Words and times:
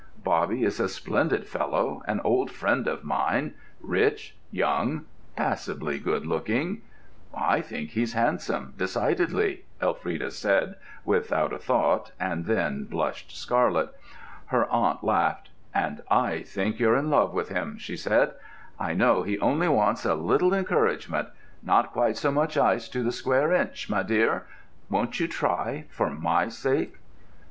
Bobby 0.23 0.63
is 0.63 0.79
a 0.79 0.89
splendid 0.89 1.45
fellow, 1.45 2.01
an 2.07 2.21
old 2.23 2.49
friend 2.49 2.87
of 2.87 3.03
mine, 3.03 3.53
rich, 3.79 4.35
young, 4.49 5.05
passably 5.35 5.99
good 5.99 6.25
looking——" 6.25 6.81
"I 7.37 7.61
think 7.61 7.91
he's 7.91 8.13
handsome, 8.13 8.73
decidedly," 8.75 9.65
Elfrida 9.79 10.31
said, 10.31 10.73
without 11.05 11.53
a 11.53 11.59
thought, 11.59 12.13
and 12.19 12.45
then 12.47 12.85
blushed 12.85 13.37
scarlet. 13.37 13.93
Her 14.47 14.65
aunt 14.71 15.03
laughed. 15.03 15.51
"And 15.71 16.01
I 16.09 16.41
think 16.41 16.79
you're 16.79 16.97
in 16.97 17.11
love 17.11 17.31
with 17.31 17.49
him," 17.49 17.77
she 17.77 17.95
said. 17.95 18.33
"I 18.79 18.95
know 18.95 19.21
he 19.21 19.37
only 19.37 19.67
wants 19.67 20.03
a 20.03 20.15
little 20.15 20.51
encouragement—not 20.55 21.93
quite 21.93 22.17
so 22.17 22.31
much 22.31 22.57
ice 22.57 22.89
to 22.89 23.03
the 23.03 23.11
square 23.11 23.53
inch, 23.53 23.87
my 23.87 24.01
dear! 24.01 24.47
Won't 24.89 25.19
you 25.19 25.27
try, 25.27 25.85
for 25.91 26.09
my 26.09 26.49
sake?" 26.49 26.95